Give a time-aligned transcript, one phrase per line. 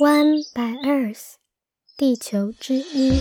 [0.00, 1.32] One by Earth，
[1.96, 3.18] 地球之一。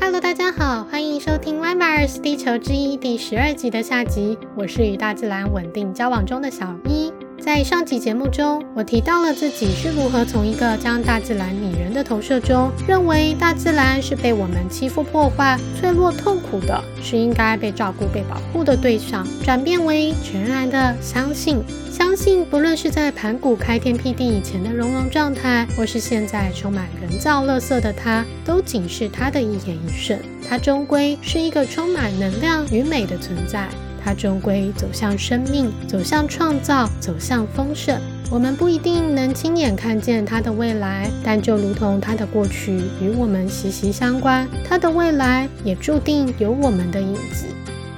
[0.00, 4.38] Hello，大家好，欢迎收听 One by Earth 地球之一第十二集的下集。
[4.56, 7.12] 我是与大自然稳定交往中的小一。
[7.46, 21.62] 在上集节目中，我提到了自己是如何从一个将大自然拟人的投射中，认为大自然是被我们欺负、破坏、脆弱、痛苦的，是应该被照顾、被保护的对象，转变为全然的相信。
[21.88, 30.20] 相信，不论是在盘古开天辟地以前的融融状态，或是现在充满人造垃圾的它，都仅是它的一言一瞬。
[30.48, 33.68] 它终归是一个充满能量与美的存在。
[34.06, 38.00] 它终归走向生命，走向创造，走向丰盛。
[38.30, 47.46] 我们不一定能亲眼看见它的未来，但就如同它的过去与我们息息相关，它的未来也注定有我们的影子。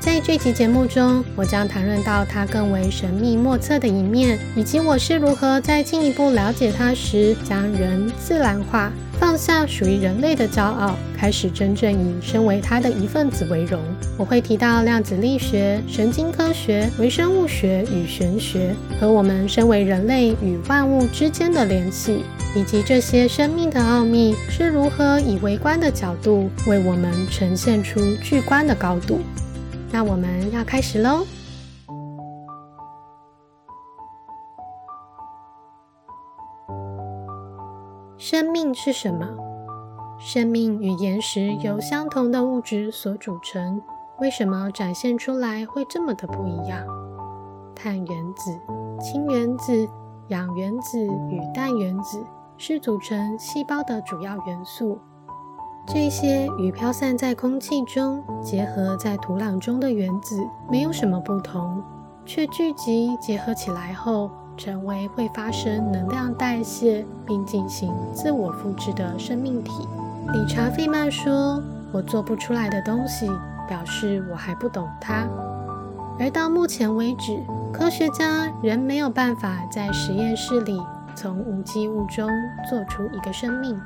[0.00, 8.90] 在这期节目中，我将谈论到它更为神秘莫测的一面，以及我是如何在进一步了解它时，将人自然化。
[9.20, 13.80] 放下属于人类的骄傲，开始真正以身为他的一份子为荣。
[14.16, 22.22] 我会提到量子力学、神经科学、微生物学与玄学，和我们身为人类与万物之间的联系，
[22.54, 29.20] 以及这些生命的奥秘是如何以微观的角度为我们呈现出巨观的高度。
[29.90, 31.26] 那我们要开始喽。
[38.30, 39.26] 生命是什么？
[40.18, 43.80] 生命与岩石由相同的物质所组成，
[44.18, 46.86] 为什么展现出来会这么的不一样？
[47.74, 48.60] 碳原子、
[49.00, 49.88] 氢原子、
[50.26, 50.98] 氧原子
[51.30, 52.22] 与氮原子
[52.58, 54.98] 是组成细胞的主要元素。
[55.86, 61.82] 这些与飘散在空气中、结合在土壤中的原子没有什么不同，
[62.26, 64.30] 却聚集结合起来后。
[64.58, 69.72] 成为会发生能量代谢并进行自我复制的生命体。
[70.32, 73.26] 理查·费曼说：“我做不出来的东西，
[73.66, 75.26] 表示我还不懂它。”
[76.20, 77.40] 而到目前为止，
[77.72, 80.78] 科学家仍没有办法在实验室里
[81.14, 82.28] 从无机物中
[82.68, 83.80] 做出一个生命。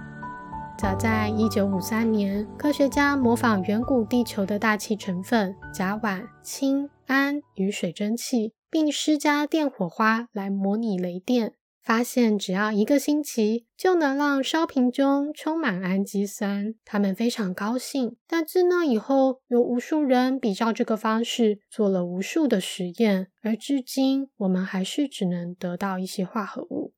[0.78, 8.54] 早在1953年，科学家模仿远古地球的大气成分甲烷、氢、氨与水蒸气。
[8.72, 11.52] 并施加电火花来模拟雷电，
[11.82, 16.74] 发现只要一个星期就能让烧瓶中充满氨基酸。
[16.82, 18.16] 他们非常高兴。
[18.26, 26.94] 但自那以后，有无数人比照这个方式做了无数的实验，而至今我们还是只能得到一些化合物。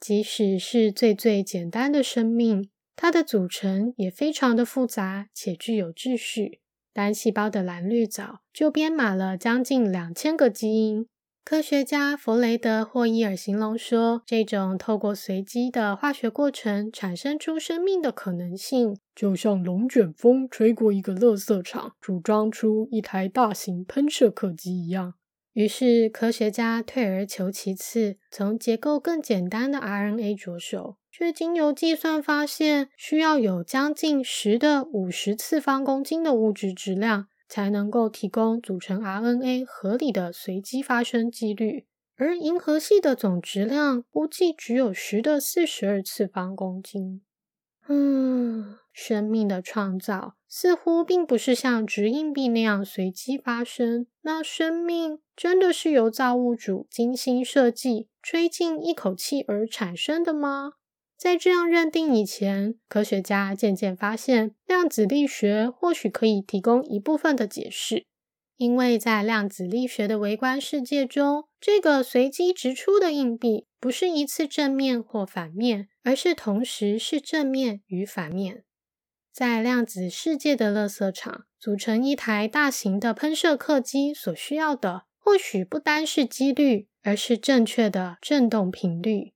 [0.00, 6.60] 即使是最最简单的生命，它的组成也非常的复杂且具有秩序。
[6.96, 11.06] 单细胞的蓝绿藻就编码了将近两千个基因。
[11.44, 25.12] 科学家弗雷德·霍伊尔形容说，这种透过随机的化学过程产生出生命的可能性，就像龙卷风吹过一个垃圾场，组装出一台大型喷射客机一样。
[25.56, 30.98] 于是，科学家退而求其次，从结构更简单的 RNA 着手。
[31.10, 41.86] 却经由计算发现，需要有将近十的五十次方公斤的物质质量，才能够提供组成 RNA 合理的随机发生几率。
[42.16, 47.22] 而银河系的总质量估计只有十的四十二次方公斤。
[47.88, 54.06] 嗯，生命的创造似乎并不是像掷硬币那样随机发生。
[54.22, 60.72] 那生命真的是由造物主精心设计、吹进一口气而产生的吗？
[61.16, 68.04] 在这样认定以前，科学家渐渐发现，量子力学或许可以提供一部分的解释。
[68.58, 78.64] 因为在量子力学的微观世界中，这个随机直出的硬币不是一次正面或反面，而是同时是正面与反面。
[79.36, 89.34] 在量子世界的垃圾场，组成一台大型的喷射客机所需要的，或许不单是几率，而是正确的振动频率。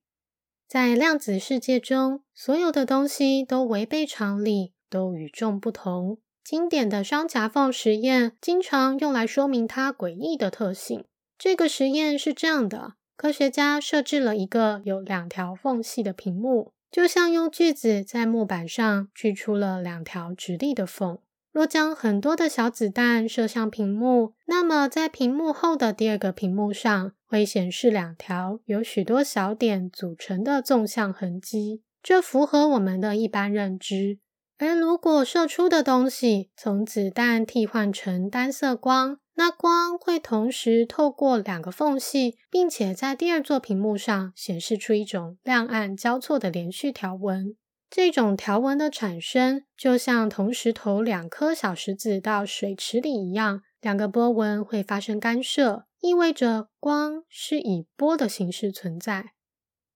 [0.67, 6.17] 在量子世界中，所有的东西都违背常理，都与众不同。
[6.43, 11.05] 经典的双夹缝实验经常用来说明它诡异的特性。
[11.37, 21.17] 这个实验是这样的：科学家设置了一个有两条缝隙的屏幕，就像用锯子在木板上锯出了两条直立的缝。
[21.53, 31.81] 若将很多的小子弹射向屏幕，那么在屏幕后的第二个屏幕上会显示两条由许多小点组成的纵向痕迹。
[32.03, 34.19] 这符合我们的一般认知。
[34.57, 47.55] 而如果射出的东西从子弹替换成单色光，那光会同时透过两个缝隙，并且在第二座屏幕上显示出一种亮暗交错的连续条纹。
[47.89, 59.33] 这种条纹的产生，就像同时投两颗小石子到水池里一样，两个波纹会发生干涉，意味着光是以波的形式存在。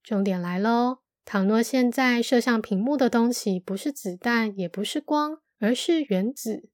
[0.03, 0.99] 重点来喽！
[1.23, 6.69] 倘若现在射向屏幕的东西不是子弹，也不是光，而是原子。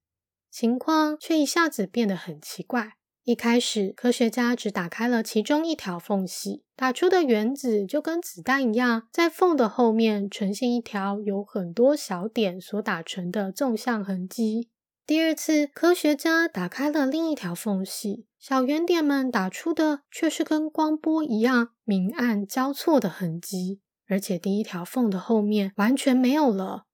[0.52, 2.92] 情况却一下子变得很奇怪。
[3.24, 14.68] 一开始，科学家只打开了其中一条缝隙，打出的原子就跟子弹一样，在缝的后面呈现一条有很多小点所打成的纵向痕迹。
[15.06, 26.84] 第二次，科学家打开了另一条缝隙，小圆点们打出的却是跟光波一样明暗交错的痕迹，而且第一条缝的后面完全没有了。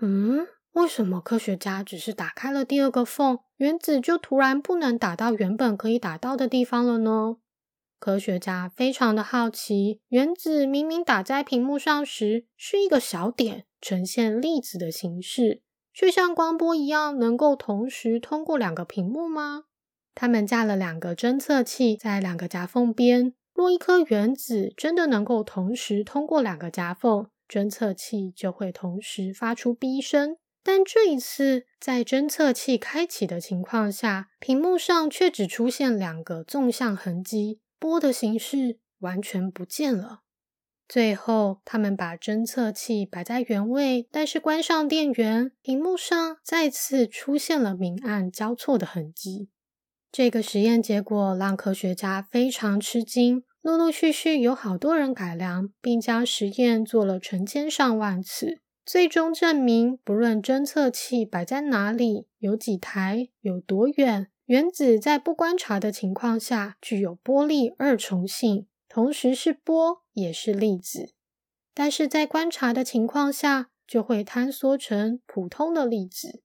[0.00, 0.46] 嗯？
[0.74, 7.36] 为什么科学家只是打开了第二个缝，原子就突然不能打到原本可以打到的地方了呢？
[8.00, 15.62] 科学家非常的好奇，原子明明打在屏幕上时是一个小点，呈现粒子的形式，
[15.92, 19.66] 却像光波一样能够同时通过两个屏幕吗？
[20.12, 30.36] 他们架了两个侦测器在两个夹缝边，若一颗原子真的能够同时通过两个夹缝，侦测器就会同时发出哔声。
[30.64, 40.22] 但这一次，在侦测器开启的情况下，屏幕上却只出现两个纵向痕迹，波的形式完全不见了。
[40.88, 49.50] 最后，他们把侦测器摆在原位，但是关上电源，屏幕上再次出现了明暗交错的痕迹。
[50.10, 58.60] 这个实验结果让科学家非常吃惊，陆陆续续有好多人改良，并将实验做了成千上万次。
[58.86, 71.14] 最终证明，不论侦测器摆在哪里，有几台，有多远，原子在不观察的情况下具有波粒二重性，同时是波也是粒子；
[71.72, 76.42] 但是在观察的情况下，就会坍缩成普通的粒子。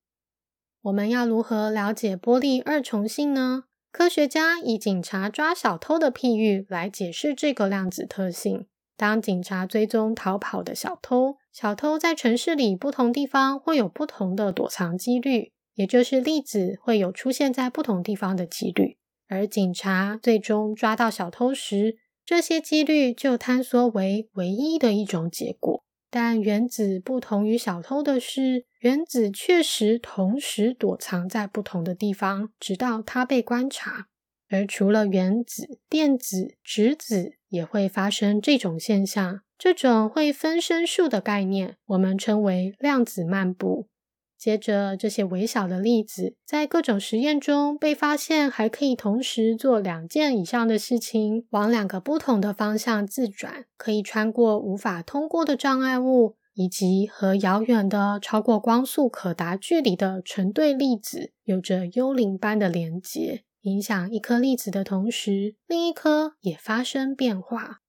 [0.84, 3.66] 我们要如何了解波粒二重性呢？
[3.92, 8.69] 科学家以警察抓小偷的譬喻来解释这个量子特性。
[9.00, 18.98] 当警察追踪逃跑的小偷，小偷在城市里不同地方会有不同的躲藏几率，也就是粒子会有出现在不同地方的几率。
[19.30, 25.82] 而警察最终抓到小偷时，这些几率就坍缩为唯一的一种结果。
[26.12, 34.08] 但原子不同于小偷的是，原子确实同时躲藏在不同的地方，直到它被观察。
[34.50, 39.42] 而除了原子、电子、质子也会发生这种现象。
[39.58, 43.88] 这种会分身术的概念，我们称为量子漫步。
[44.38, 63.44] 接着，这些微小的粒子在各种实验中被发现，还可以同时做两件以上的事情，往两个不同的方向自转，可以穿过无法通过的障碍物，以及和遥远的超过光速可达距离的成对粒子有着幽灵般的连接。
[63.62, 67.82] 影响一颗粒子的同时，另一颗也发生变化。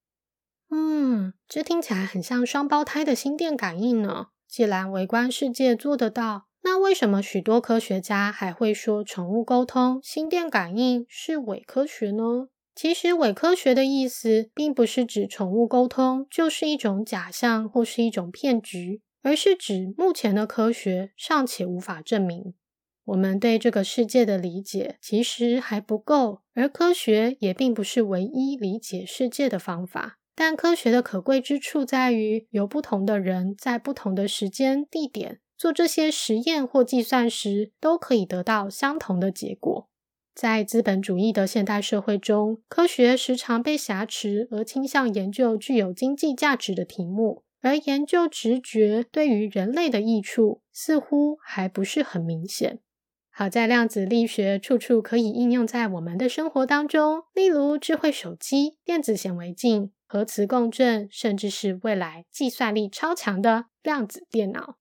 [0.70, 4.28] 嗯，这听起来很像双胞胎的心电感应呢。
[4.49, 12.49] 既然微观世界做得到，那为什么许多科学家还会说宠物沟通、心电感应是伪科学呢？
[12.75, 22.55] 其实，伪科学的意思并不是指宠物沟通就是一种假象或是一种骗局，而是指目前的科学尚且无法证明。
[23.10, 30.19] 我们对这个世界的理解其实还不够，而科学也并不是唯一理解世界的方法。
[30.36, 39.88] 但科学的可贵之处在于，有不同的人在不同的时间、地点做这些实验或计算时，都可以得到相同的结果。
[40.32, 52.79] 在资本主义的现代社会中，科学时常被挟持，而倾向研究具有经济价值的题目，而研究直觉对于人类的益处似乎还不是很明显。
[53.41, 64.77] 好在量子力学处处可以应用在我们的生活当中，例如智慧手机、电子显微镜、核磁共振，甚至是未来计算力超强的量子电脑。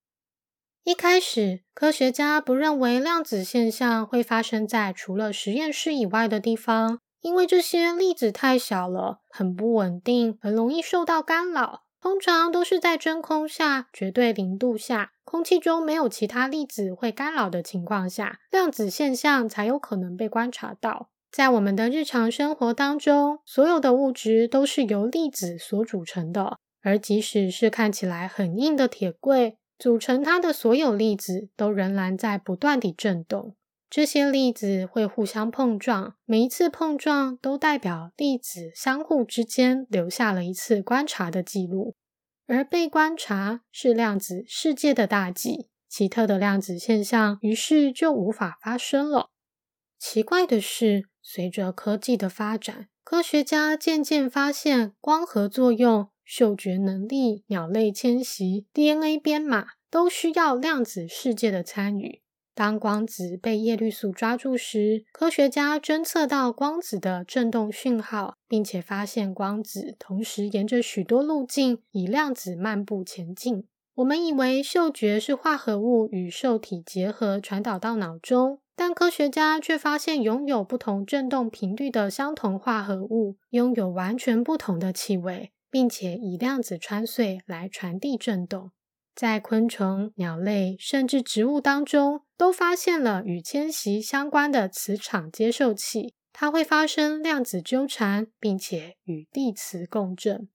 [0.84, 11.84] 一开始，科学家不认为量子现象会发生在除了实验室以外的地方，因为这些粒子太小了，很不稳定，很容易受到干扰。
[12.02, 21.10] 通常都是在真空下、绝对零度下、空气中没有其他粒子会干扰的情况下，量子现象才有可能被观察到。
[21.32, 33.56] 在我们的日常生活当中，所有的物质都是由粒子所组成的，而即使是看起来很硬的铁柜，组成它的所有粒子都仍然在不断地振动。
[33.90, 41.96] 这些粒子会互相碰撞，每一次碰撞都代表粒子相互之间留下了一次观察的记录，
[42.46, 49.32] 而被观察是量子世界的大忌，奇特的量子现象于是就无法发生了。
[49.98, 62.22] 奇怪的是，随着科技的发展，科学家渐渐发现，光合作用、嗅觉能力、鸟类迁徙、DNA 编码都需要量子世界的参与。
[62.54, 73.66] 当光子被叶绿素抓住时，科学家侦测到光子的振动讯号，并且发现光子同时沿着许多路径以量子漫步前进。
[73.96, 88.72] 我们以为嗅觉是化合物与受体结合传导到脑中，但科学家却发现拥有不同振动频率的相同化合物拥有完全不同的气味，并且以量子穿碎来传递振动。
[89.16, 100.48] 在昆虫、鸟类甚至植物当中，都发现了与迁徙相关的磁场接受器，它会发生量子纠缠，并且与地磁共振。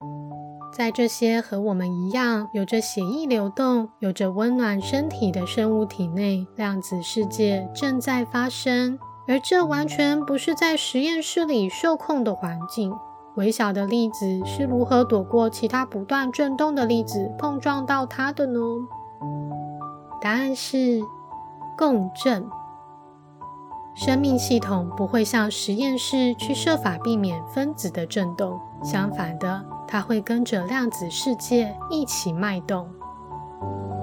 [0.73, 12.93] 在这些和我们一样有着血液流动、有着温暖身体的生物体内，量子世界正在发生，而这完全不是在实验室里受控的环境。
[13.37, 18.61] 微小的粒子是如何躲过其他不断振动的粒子碰撞到它的呢？
[20.21, 21.03] 答案是
[21.77, 22.47] 共振。
[23.97, 32.89] 生命系统不会像实验室去设法避免分子的振动，相反的，它会跟着量子世界一起脉动。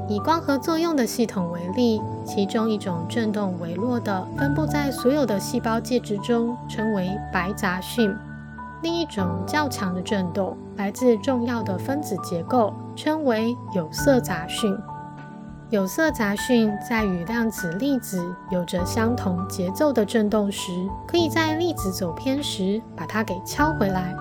[0.09, 8.13] 以光合作用的系统为例，其中一种振动微弱的，分布在所有的细胞介质中，称为白杂讯。
[8.81, 14.75] 另一种较强的振动来自重要的分子结构，称为有色杂讯。
[15.69, 20.71] 有色杂讯在与量子粒子有着相同节奏的振动时，
[21.07, 24.13] 可以在粒子走偏时把它给敲回来；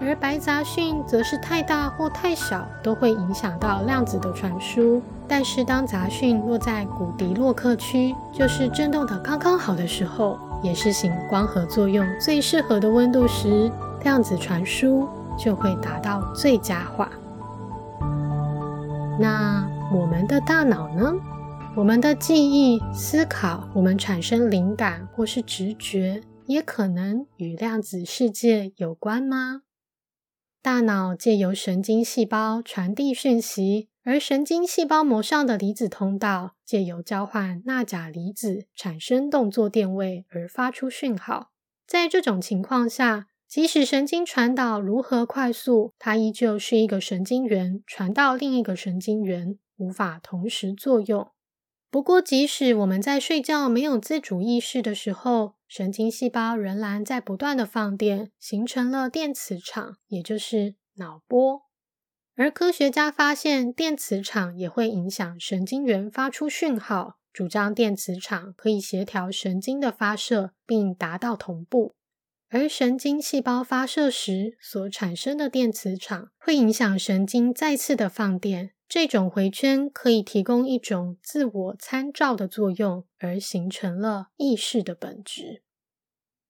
[0.00, 5.02] 而白杂讯则是太大或太小都会影响到量子的传输。
[5.26, 13.68] 但是当杂讯落在古迪洛克区，就是振动的刚刚好的时候，也是行光合作用最适合的温度时。
[14.04, 17.10] 量子传输就会达到最佳化。
[19.18, 21.14] 那我们的大脑呢？
[21.74, 29.62] 我们的记忆、思考，我们产生灵感或是直觉，也可能与量子世界有关吗？
[30.62, 41.50] 大脑借由神经细胞传递讯息，而神经细胞膜上的离子通道借由交换钠钾离子产生动作电位而发出讯号。
[41.86, 51.30] 在这种情况下，即使神经传导如何快速，它依旧是一个神经元传到另一个神经元，无法同时作用。
[51.90, 61.62] 不过，即使我们在睡觉没有自主意识的时候，神经细胞仍然在不断的放电，形成了电磁场，也就是脑波。
[62.34, 71.94] 而科学家发现，电磁场也会影响神经元发出讯号，主张电磁场可以协调神经的发射，并达到同步。
[72.54, 85.64] 而神经细胞发射时所产生的电磁场会影响神经再次的放电，这种回圈可以提供一种自我参照的作用，而形成了意识的本质。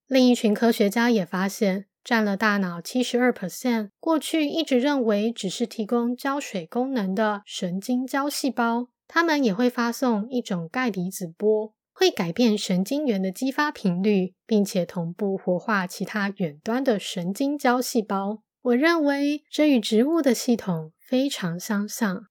[0.06, 11.74] 另一群科学家也发现，占了大脑七十二 percent，过去一直认为只是提供胶水功能的神经胶细胞，它们也会发送一种钙离子波。
[11.94, 18.42] 会改变神经元的激发频率，并且同步活化其他远端的神经胶细胞。
[18.62, 22.26] 我认为这与植物的系统非常相像。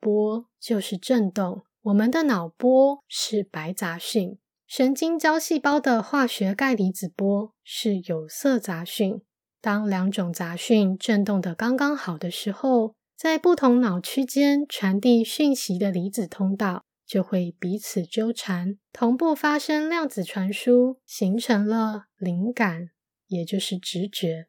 [0.00, 9.20] 波就是振动，我们的脑波是白杂讯，神经胶细胞的化学钙离子波是有色杂讯。
[9.60, 16.84] 当两种杂讯振动的刚刚好的时候，在不同脑区间传递讯息的离子通道。
[17.08, 22.90] 就会彼此纠缠，同步发生量子传输，形成了灵感，
[23.28, 24.48] 也就是直觉。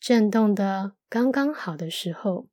[0.00, 2.48] 震动的刚刚好的时候，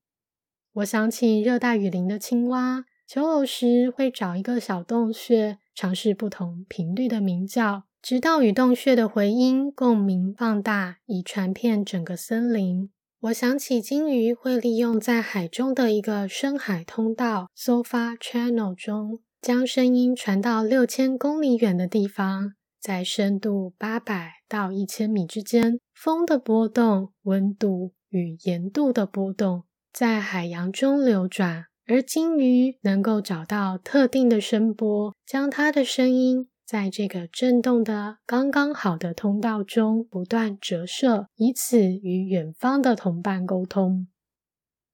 [0.73, 12.89] 我想起热带雨林的青蛙求偶时会找一个小洞穴，尝试不同频率的鸣叫，直到与洞穴的回音共鸣放大，以传遍整个森林。
[13.25, 44.07] 我想起鲸鱼会利用在海中的一个深海通道 （SOFA Channel） 中，将声音传到六千公里远的地方，在深度八百到一千米之间，风的波动、温度与盐度的波动在海洋中流转，而鲸鱼能够找到特定的声波，将它的声音在这个震动的刚刚好的通道中不断折射，以此与远方的同伴沟通。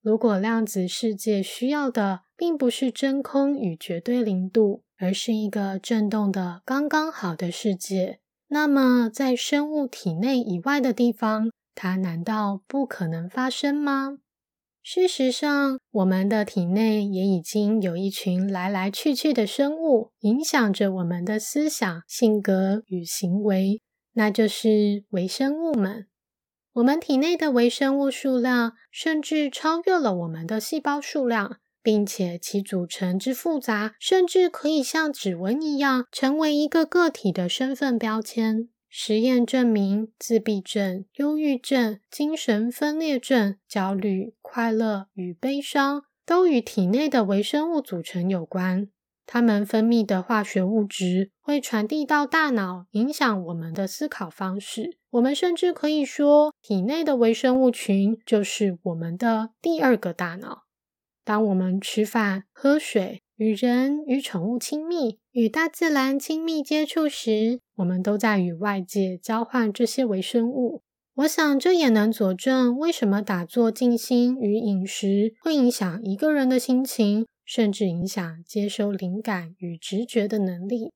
[0.02, 14.18] 如果量子世界需要的并不是真空与绝对零度，而是一个震动的刚刚好的世界，那么在生物体内以外的地方，它难道不可能发生吗？
[14.90, 23.82] 事实上，我们的体内也已经有一群来来去去的生物，影响着我们的思想、性格与行为，
[24.14, 26.08] 那就是微生物们。
[26.76, 38.70] 我们体内的微生物数量甚至超越了我们的细胞数量，并且其组成之复杂，甚至可以像指纹一样，成为一个个体的身份标签。
[38.90, 48.90] 实验证明，自闭症、忧郁症、精神分裂症、焦虑、快乐与悲伤都与体内的微生物组成有关。
[49.30, 54.98] 它们分泌的化学物质会传递到大脑，影响我们的思考方式。
[55.10, 60.64] 我们甚至可以说，体内的微生物群就是我们的第二个大脑。
[61.26, 70.82] 当我们吃饭、喝水、与人与宠物亲密、与大自然亲密接触时，我们都在与外界交换这些微生物。
[71.16, 77.26] 我想，这也能佐证为什么打坐、静心与饮食会影响一个人的心情。
[77.48, 80.92] 甚至影响接收灵感与直觉的能力。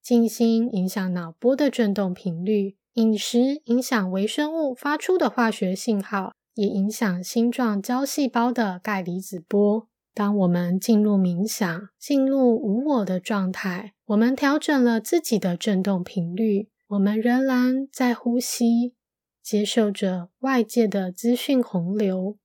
[0.00, 9.88] 静心影响脑波的振动频率，饮食影响微生物发出的化学信号，也影响星状胶细胞的钙离子波。
[10.14, 18.94] 当我们进入冥想、进入无我的状态，我们调整了自己的振动频率，我们仍然在呼吸，
[19.42, 22.36] 接受着外界的资讯洪流。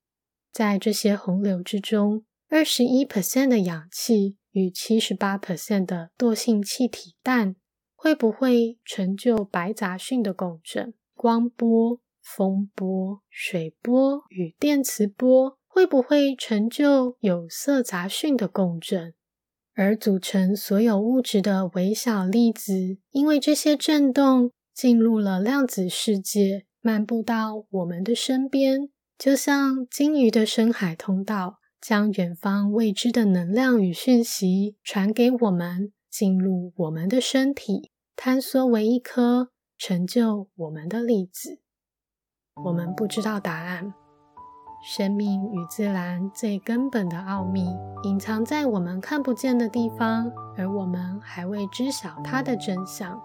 [0.52, 2.26] 在这些洪流之中。
[2.50, 7.56] 二十一 percent 的氧气与七十八 percent 的惰性气体氮
[7.96, 10.94] 会不会成就白杂讯的共振？
[11.16, 19.16] 光波、风波、水波与电磁波会不会成就有色杂讯的共振？
[19.74, 31.58] 而组成所有物质的微小粒子，因为这些震动进入了量子世界，漫步到我们的身边，就像鲸鱼的深海通道。
[31.82, 41.60] 将远方未知的能量与讯息传给我们，进入我们的身体，坍缩为一颗，成就我们的粒子。
[42.64, 44.03] 我们不知道答案。
[44.86, 47.66] 生命与自然最根本的奥秘，
[48.04, 53.18] 隐藏在我们看不见的地方，而我们还未知晓它的真相。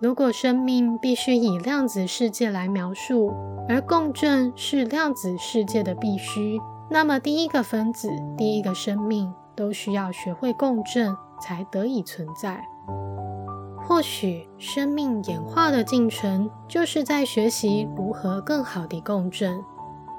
[0.00, 3.32] 如果生命必须以量子世界来描述，
[3.68, 6.58] 而共振是量子世界的必须。
[6.90, 12.60] 那么，第一个分子、第一个生命都需要学会共振，才得以存在。
[13.86, 19.62] 或许，生命演化的进程就是在学习如何更好地共振、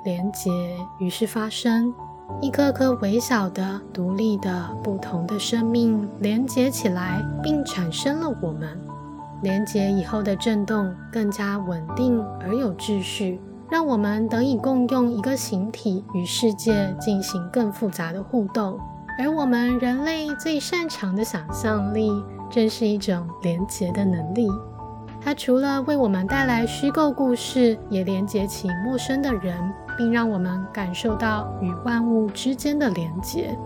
[0.06, 0.50] 连结，
[1.00, 1.94] 于是发生
[2.40, 8.80] 一颗颗微小的、独立的、不同的生命连结起来，并产生了我们。
[9.42, 13.42] 连结以后的振动更加稳定而有秩序。
[13.70, 18.80] 让我们得以共用一个形体，与世界进行更复杂的互动。
[19.20, 22.12] 而我们人类最擅长的想象力，
[22.50, 24.48] 正是一种连结的能力。
[25.26, 29.58] 它除了为我们带来虚构故事，也连接起陌生的人，
[29.98, 33.58] 并让我们感受到与万物之间的连结。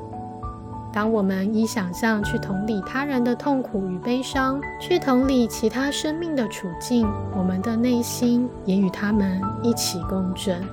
[0.94, 10.64] 当我们以想象去同理他人的痛苦与悲伤，去同理其他生命的处境，我们的内心也与他们一起共振。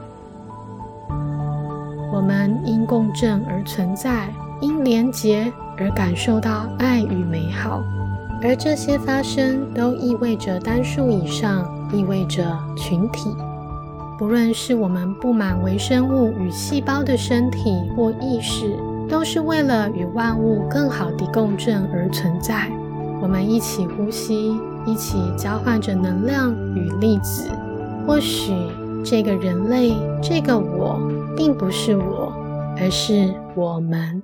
[2.13, 7.83] 我们因共振而存在，因连结而感受到爱与美好。
[8.47, 13.35] 而这些发生都意味着单数以上，意味着群体。
[14.17, 18.77] 不论是我们布满微生物与细胞的身体或意识。
[19.09, 22.69] 都是为了与万物更好地共振而存在。
[23.23, 27.49] 我们一起呼吸，一起交换着能量与粒子。
[28.05, 28.53] 或许
[29.05, 30.99] 这个人类，这个我，
[31.37, 32.33] 并不是我，
[32.77, 34.21] 而是我们。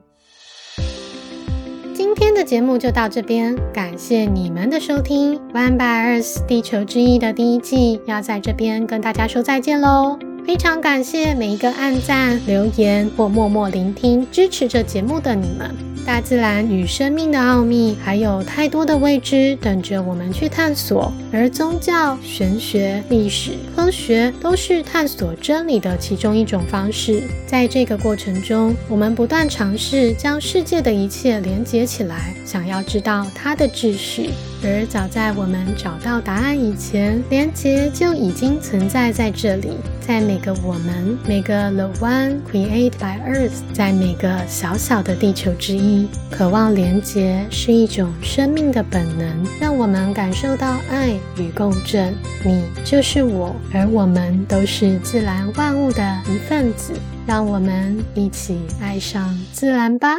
[2.33, 5.39] 今天的节目就到这边，感谢你们的收听。
[5.53, 10.19] One by Earth 地球之翼的第一季要在这边跟大家说再见喽。
[10.45, 15.73] 非常感谢每一个按赞、留言或默默聆听、支持着节目的你们。
[16.05, 21.13] 大自然与生命的奥秘，还有太多的未知等着我们去探索。
[21.33, 27.23] 而宗教、玄学、历史、科学都是探索真理的其中一种方式。
[27.47, 34.31] 在这个过程中，我们不断尝试将世界的一切连接起来，想要知道它的秩序。
[34.65, 39.71] 而早在我们找到答案以前，连结就已经存在在这里，
[40.01, 52.15] 在每个我们，每个 The One Created by Earth，在每个小小的地球之一，渴望连结是一种生命的本能，让我们感受到爱与共振。
[52.45, 56.93] 你就是我，而我们都是自然万物的一份子。
[57.25, 60.19] 让我们一起爱上自然吧。